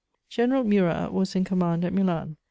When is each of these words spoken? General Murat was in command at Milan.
General 0.29 0.63
Murat 0.63 1.13
was 1.13 1.35
in 1.35 1.43
command 1.43 1.85
at 1.85 1.93
Milan. 1.93 2.37